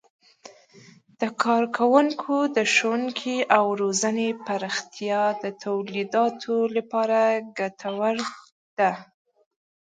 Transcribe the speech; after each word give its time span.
د 1.19 1.21
کارګرانو 1.43 2.37
د 2.55 2.57
ښوونې 2.73 3.37
او 3.57 3.65
روزنې 3.81 4.29
پراختیا 4.45 5.21
د 5.43 5.45
تولیداتو 5.63 6.55
لپاره 6.75 7.19
ګټوره 7.59 8.27
ده. 8.77 8.91